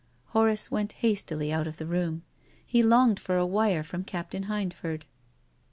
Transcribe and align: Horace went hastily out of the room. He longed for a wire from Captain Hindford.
Horace 0.29 0.71
went 0.71 0.93
hastily 1.05 1.53
out 1.53 1.67
of 1.67 1.77
the 1.77 1.85
room. 1.85 2.23
He 2.65 2.81
longed 2.81 3.19
for 3.19 3.37
a 3.37 3.45
wire 3.45 3.83
from 3.83 4.03
Captain 4.03 4.45
Hindford. 4.45 5.03